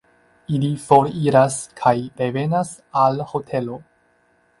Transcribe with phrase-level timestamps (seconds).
[0.53, 2.71] Ili foriras kaj revenas
[3.03, 3.79] al hotelo.